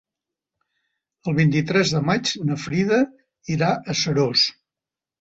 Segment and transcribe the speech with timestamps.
[1.25, 3.01] El vint-i-tres de maig na Frida
[3.59, 4.53] irà a Seròs.